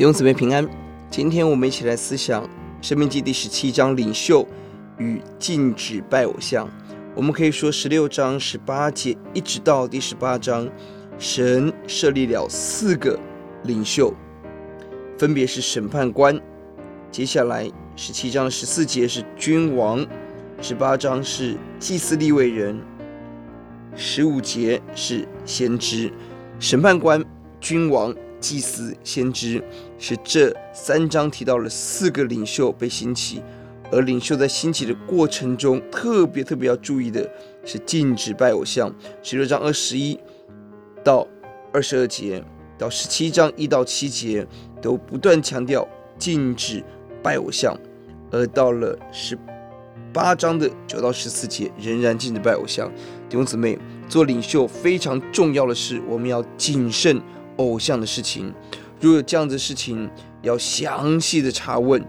[0.00, 0.66] 弟兄姊妹平安，
[1.10, 2.42] 今天我们一起来思想
[2.80, 4.48] 《生命记》第十七章领袖
[4.96, 6.66] 与禁止拜偶像。
[7.14, 10.66] 我们可以说，十六章十八节一直到第十八章，
[11.18, 13.20] 神设立了四个
[13.64, 14.10] 领袖，
[15.18, 16.40] 分别是审判官。
[17.12, 20.06] 接下来十七章十四节是君王，
[20.62, 22.80] 十八章是祭司立位人，
[23.94, 26.10] 十五节是先知。
[26.58, 27.22] 审判官、
[27.60, 28.14] 君王。
[28.40, 29.62] 祭司、先知
[29.98, 33.42] 是这三章提到了四个领袖被兴起，
[33.92, 37.28] 而领袖在兴起的过程中，特别特别要注意的
[37.64, 38.92] 是禁止拜偶像。
[39.22, 40.18] 十六章二十一
[41.04, 41.26] 到
[41.72, 42.42] 二十二节，
[42.78, 44.46] 到十七章一到七节
[44.80, 45.86] 都不断强调
[46.18, 46.82] 禁止
[47.22, 47.78] 拜偶像，
[48.30, 49.38] 而到了十
[50.12, 52.90] 八章的九到十四节仍然禁止拜偶像。
[53.28, 53.78] 弟兄姊妹，
[54.08, 57.20] 做领袖非常重要的是，我们要谨慎。
[57.60, 58.52] 偶像的事情，
[59.00, 60.10] 如果有这样的事情，
[60.42, 62.04] 要详细的查问，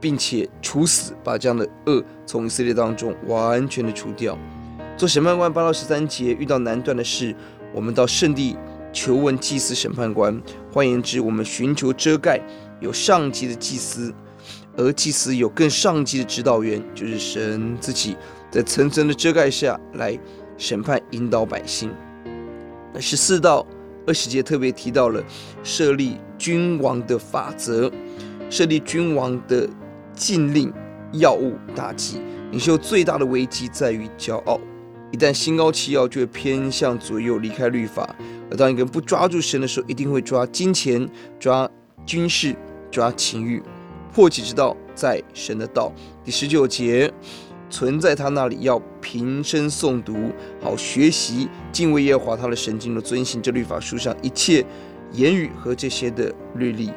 [0.00, 4.38] 并且处死，把这样的恶从以色列当中完全的除掉。
[4.96, 7.34] 做审判官八到十三节遇到难断的事，
[7.74, 8.56] 我们到圣地
[8.92, 10.40] 求问祭司审判官。
[10.72, 12.40] 换言之，我们寻求遮盖，
[12.80, 14.14] 有上级的祭司，
[14.76, 18.16] 而祭司有更上级的指导员，就是神自己，
[18.50, 20.18] 在层层的遮盖下来
[20.56, 21.90] 审判引导百姓。
[22.92, 23.66] 那十四到。
[24.06, 25.22] 二十节特别提到了
[25.62, 27.90] 设立君王的法则，
[28.50, 29.68] 设立君王的
[30.14, 30.72] 禁令、
[31.12, 32.20] 药物、大忌。
[32.50, 34.60] 领袖最大的危机在于骄傲，
[35.10, 38.14] 一旦心高气傲，就会偏向左右，离开律法。
[38.50, 41.08] 而当一个人不抓住神的时候，一定会抓金钱、
[41.40, 41.68] 抓
[42.06, 42.54] 军事、
[42.90, 43.62] 抓情欲。
[44.12, 45.92] 破解之道在神的道。
[46.24, 47.12] 第十九节。
[47.70, 50.14] 存在他那里，要平生诵读，
[50.60, 54.64] 好学习敬畏耶和华他的神经，的遵行这律法书上一切
[55.12, 56.90] 言语和这些的律例。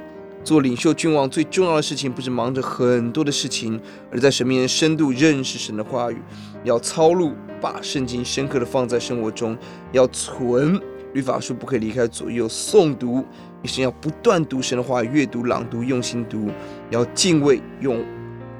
[0.43, 3.77] 做领袖君王最重要的事情，不是忙着很多的事情，
[4.09, 6.17] 而在神面前深度认识神的话语，
[6.63, 9.57] 要操录，把圣经深刻的放在生活中，
[9.91, 10.79] 要存
[11.13, 13.25] 律法书，不可以离开左右诵读，
[13.61, 16.49] 一生要不断读神的话，阅读朗读，用心读，
[16.91, 18.01] 要敬畏用。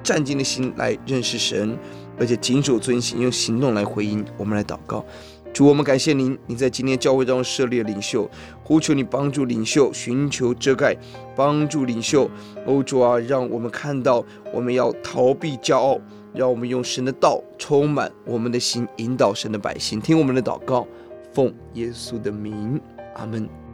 [0.03, 1.77] 战兢的心来认识神，
[2.17, 4.23] 而且谨守遵行，用行动来回应。
[4.37, 5.05] 我们来祷告，
[5.53, 8.29] 主，我们感谢您，您在今天教会中设立领袖，
[8.63, 10.95] 呼求你帮助领袖寻求遮盖，
[11.35, 12.29] 帮助领袖。
[12.65, 15.99] 哦，主啊，让我们看到我们要逃避骄傲，
[16.33, 19.99] 让我们用神的道充满我们的心，引导神的百姓。
[19.99, 20.87] 听我们的祷告，
[21.33, 22.79] 奉耶稣的名，
[23.15, 23.66] 阿门。